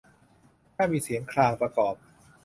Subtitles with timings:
[0.03, 0.07] แต่
[0.75, 1.95] ถ้ามีเสียงครางประกอบ